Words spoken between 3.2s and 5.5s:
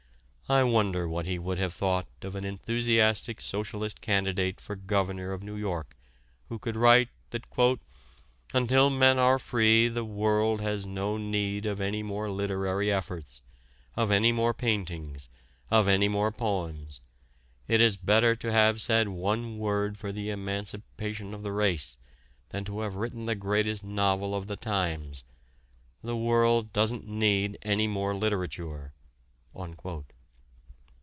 socialist candidate for Governor of